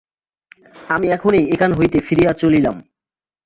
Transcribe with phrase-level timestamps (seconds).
[0.89, 2.75] আমি এখনই এখান হইতে ফিরিয়া চলিলাম।